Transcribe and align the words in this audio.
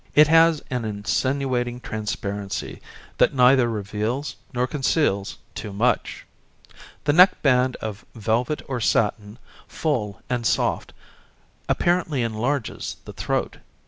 It 0.15 0.29
has 0.29 0.63
an 0.71 0.83
insinuating 0.83 1.79
transparency 1.79 2.81
that 3.19 3.35
neither 3.35 3.69
reveals 3.69 4.35
nor 4.51 4.65
conceals 4.65 5.37
too 5.53 5.71
much. 5.71 6.25
The 7.03 7.13
neck 7.13 7.43
band 7.43 7.75
of 7.81 8.03
velvet 8.15 8.63
or 8.67 8.81
satin, 8.81 9.37
full 9.67 10.19
and 10.27 10.43
soft, 10.43 10.93
apparently 11.69 12.23
enlarges 12.23 12.97
the 13.05 13.13
throat. 13.13 13.57